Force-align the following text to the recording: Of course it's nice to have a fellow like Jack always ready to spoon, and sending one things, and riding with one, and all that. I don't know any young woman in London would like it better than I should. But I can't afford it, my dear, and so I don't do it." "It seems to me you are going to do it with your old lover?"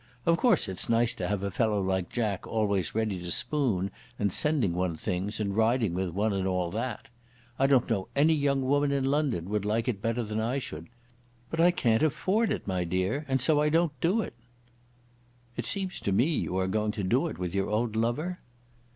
Of 0.25 0.35
course 0.37 0.67
it's 0.67 0.89
nice 0.89 1.13
to 1.13 1.27
have 1.27 1.43
a 1.43 1.51
fellow 1.51 1.79
like 1.79 2.09
Jack 2.09 2.47
always 2.47 2.95
ready 2.95 3.19
to 3.21 3.29
spoon, 3.31 3.91
and 4.17 4.33
sending 4.33 4.73
one 4.73 4.95
things, 4.95 5.39
and 5.39 5.55
riding 5.55 5.93
with 5.93 6.09
one, 6.09 6.33
and 6.33 6.47
all 6.47 6.71
that. 6.71 7.07
I 7.59 7.67
don't 7.67 7.87
know 7.87 8.07
any 8.15 8.33
young 8.33 8.63
woman 8.63 8.91
in 8.91 9.03
London 9.05 9.47
would 9.51 9.63
like 9.63 9.87
it 9.87 10.01
better 10.01 10.23
than 10.23 10.39
I 10.39 10.57
should. 10.57 10.87
But 11.51 11.59
I 11.59 11.69
can't 11.69 12.01
afford 12.01 12.51
it, 12.51 12.65
my 12.65 12.83
dear, 12.83 13.25
and 13.27 13.39
so 13.39 13.61
I 13.61 13.69
don't 13.69 13.91
do 14.01 14.21
it." 14.21 14.33
"It 15.55 15.67
seems 15.67 15.99
to 15.99 16.11
me 16.11 16.25
you 16.33 16.57
are 16.57 16.65
going 16.65 16.93
to 16.93 17.03
do 17.03 17.27
it 17.27 17.37
with 17.37 17.53
your 17.53 17.69
old 17.69 17.95
lover?" 17.95 18.39